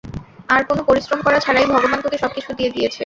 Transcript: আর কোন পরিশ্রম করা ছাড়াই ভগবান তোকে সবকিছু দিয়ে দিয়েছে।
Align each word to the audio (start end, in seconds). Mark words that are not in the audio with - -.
আর 0.49 0.61
কোন 0.67 0.77
পরিশ্রম 0.87 1.19
করা 1.23 1.39
ছাড়াই 1.39 1.65
ভগবান 1.73 1.99
তোকে 2.01 2.17
সবকিছু 2.17 2.49
দিয়ে 2.57 2.73
দিয়েছে। 2.75 2.99